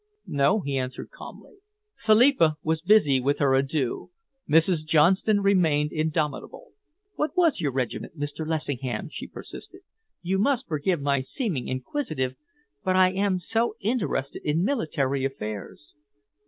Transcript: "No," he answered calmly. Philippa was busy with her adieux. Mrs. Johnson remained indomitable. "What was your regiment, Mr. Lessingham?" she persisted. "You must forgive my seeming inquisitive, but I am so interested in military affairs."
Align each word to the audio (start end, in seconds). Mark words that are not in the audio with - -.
"No," 0.25 0.61
he 0.61 0.79
answered 0.79 1.11
calmly. 1.11 1.57
Philippa 2.07 2.57
was 2.63 2.81
busy 2.81 3.19
with 3.19 3.37
her 3.37 3.53
adieux. 3.55 4.09
Mrs. 4.49 4.83
Johnson 4.83 5.41
remained 5.41 5.91
indomitable. 5.91 6.71
"What 7.17 7.37
was 7.37 7.59
your 7.59 7.71
regiment, 7.71 8.17
Mr. 8.19 8.47
Lessingham?" 8.47 9.09
she 9.11 9.27
persisted. 9.27 9.81
"You 10.23 10.39
must 10.39 10.65
forgive 10.67 10.99
my 11.01 11.21
seeming 11.21 11.67
inquisitive, 11.67 12.33
but 12.83 12.95
I 12.95 13.11
am 13.11 13.39
so 13.39 13.75
interested 13.79 14.41
in 14.43 14.65
military 14.65 15.23
affairs." 15.23 15.93